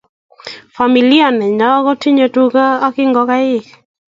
Familia 0.77 1.27
nenyo 1.31 1.69
kotinyei 1.85 2.31
tuga 2.35 2.65
ako 2.85 2.97
ingokaik. 3.05 3.65